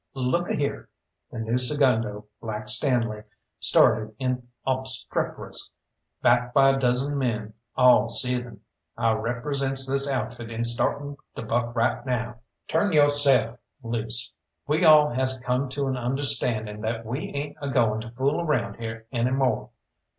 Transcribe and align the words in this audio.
"Look 0.15 0.49
a 0.49 0.55
here," 0.55 0.89
the 1.29 1.37
new 1.37 1.59
segundo, 1.59 2.25
Black 2.41 2.67
Stanley, 2.67 3.21
started 3.59 4.15
in 4.17 4.47
obstreperous, 4.65 5.69
backed 6.23 6.55
by 6.55 6.69
a 6.71 6.79
dozen 6.79 7.19
men, 7.19 7.53
all 7.75 8.09
seething. 8.09 8.61
"I 8.97 9.11
represents 9.11 9.85
this 9.85 10.09
outfit 10.09 10.49
in 10.49 10.63
starting 10.63 11.17
to 11.35 11.43
buck 11.43 11.75
right 11.75 12.03
now!" 12.03 12.39
"Turn 12.67 12.93
yo'self 12.93 13.59
loose." 13.83 14.33
"We 14.65 14.83
all 14.83 15.09
has 15.11 15.37
come 15.37 15.69
to 15.69 15.85
an 15.85 15.97
understanding 15.97 16.81
that 16.81 17.05
we 17.05 17.29
ain't 17.35 17.57
agoin' 17.61 18.01
to 18.01 18.09
fool 18.09 18.41
around 18.41 18.77
here 18.79 19.05
any 19.11 19.29
more. 19.29 19.69